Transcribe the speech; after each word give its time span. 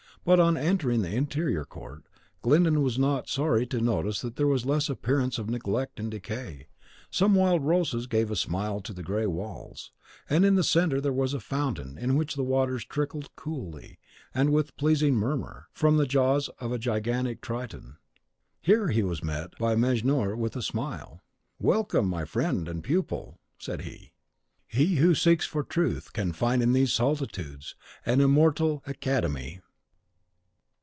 But 0.23 0.39
on 0.39 0.55
entering 0.55 1.01
the 1.01 1.09
inner 1.09 1.65
court, 1.65 2.03
Glyndon 2.43 2.83
was 2.83 2.99
not 2.99 3.27
sorry 3.27 3.65
to 3.65 3.81
notice 3.81 4.21
that 4.21 4.35
there 4.35 4.45
was 4.45 4.67
less 4.67 4.87
appearance 4.87 5.39
of 5.39 5.49
neglect 5.49 5.99
and 5.99 6.11
decay; 6.11 6.67
some 7.09 7.33
wild 7.33 7.63
roses 7.65 8.05
gave 8.05 8.29
a 8.29 8.35
smile 8.35 8.81
to 8.81 8.93
the 8.93 9.01
grey 9.01 9.25
walls, 9.25 9.91
and 10.29 10.45
in 10.45 10.53
the 10.53 10.63
centre 10.63 11.01
there 11.01 11.11
was 11.11 11.33
a 11.33 11.39
fountain 11.39 11.97
in 11.97 12.15
which 12.15 12.35
the 12.35 12.43
waters 12.43 12.83
still 12.83 12.93
trickled 12.93 13.35
coolly, 13.35 13.97
and 14.31 14.53
with 14.53 14.69
a 14.69 14.73
pleasing 14.73 15.15
murmur, 15.15 15.69
from 15.73 15.97
the 15.97 16.05
jaws 16.05 16.49
of 16.59 16.71
a 16.71 16.77
gigantic 16.77 17.41
Triton. 17.41 17.97
Here 18.61 18.89
he 18.89 19.01
was 19.01 19.23
met 19.23 19.57
by 19.57 19.73
Mejnour 19.75 20.35
with 20.37 20.55
a 20.55 20.61
smile. 20.61 21.19
"Welcome, 21.57 22.07
my 22.07 22.25
friend 22.25 22.67
and 22.69 22.83
pupil," 22.83 23.39
said 23.57 23.81
he: 23.81 24.11
"he 24.67 24.97
who 24.97 25.15
seeks 25.15 25.47
for 25.47 25.63
Truth 25.63 26.13
can 26.13 26.31
find 26.31 26.61
in 26.61 26.73
these 26.73 26.93
solitudes 26.93 27.73
an 28.05 28.21
immortal 28.21 28.83
Academe." 28.85 29.63